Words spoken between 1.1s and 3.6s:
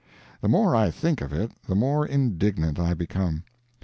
of it the more indignant I become.